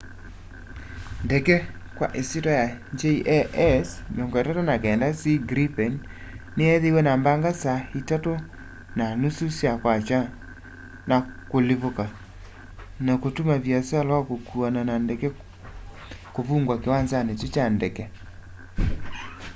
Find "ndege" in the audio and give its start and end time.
1.25-1.55, 15.05-15.27, 17.75-18.03